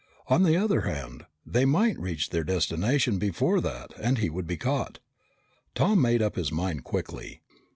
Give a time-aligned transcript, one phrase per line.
[0.25, 4.57] On the other hand, they might reach their destination before that and he would be
[4.57, 4.97] caught.
[5.75, 7.41] Tom made up his mind quickly.